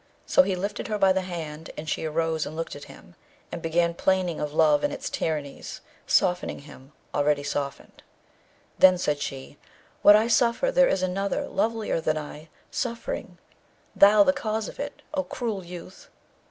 [0.25, 3.13] So he lifted her by the hand, and she arose and looked at him,
[3.51, 8.01] and began plaining of love and its tyrannies, softening him, already softened.
[8.79, 9.59] Then said she,
[10.01, 13.37] 'What I suffer there is another, lovelier than I, suffering;
[13.95, 16.09] thou the cause of it, O cruel youth!'